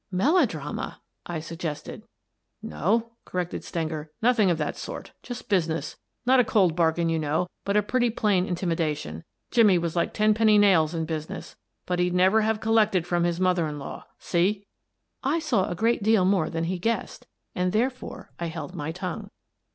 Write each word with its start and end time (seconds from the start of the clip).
"Melodrama!" 0.25 0.99
I 1.27 1.39
suggested. 1.39 2.01
"No," 2.63 3.11
corrected 3.23 3.63
Stenger,— 3.63 4.09
"nothing 4.23 4.49
of 4.49 4.57
that 4.57 4.75
sort. 4.75 5.11
Just 5.21 5.47
business. 5.47 5.95
Not 6.25 6.39
a 6.39 6.43
cold 6.43 6.75
bargain, 6.75 7.07
you 7.07 7.19
know, 7.19 7.45
but 7.65 7.77
a 7.77 7.83
pretty 7.83 8.09
plain 8.09 8.47
intimation. 8.47 9.23
Jimmie 9.51 9.77
was 9.77 9.95
like 9.95 10.11
ten 10.11 10.33
penny 10.33 10.57
nails 10.57 10.95
in 10.95 11.05
business, 11.05 11.55
but 11.85 11.99
he'd 11.99 12.15
never 12.15 12.41
have 12.41 12.59
col 12.59 12.73
lected 12.73 13.05
from 13.05 13.25
his 13.25 13.39
mother 13.39 13.67
in 13.67 13.77
law. 13.77 14.07
See?" 14.17 14.65
I 15.23 15.37
saw 15.37 15.69
a 15.69 15.75
great 15.75 16.01
deal 16.01 16.25
more 16.25 16.49
than 16.49 16.63
he 16.63 16.79
guessed, 16.79 17.27
and, 17.53 17.71
therefore, 17.71 18.31
I 18.39 18.47
held 18.47 18.73
my 18.73 18.91
tongue. 18.91 19.29